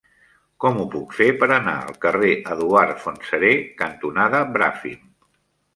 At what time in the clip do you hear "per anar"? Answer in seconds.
1.43-1.75